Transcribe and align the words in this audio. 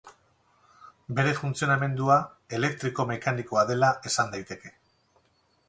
Bere 1.19 1.33
funtzionamendua 1.39 2.17
elektriko-mekanikoa 2.61 3.65
dela 3.73 3.93
esan 4.13 4.35
daiteke. 4.37 4.77